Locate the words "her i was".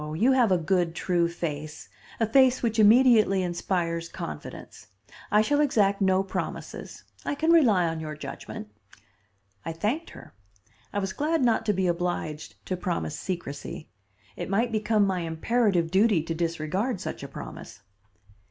10.09-11.13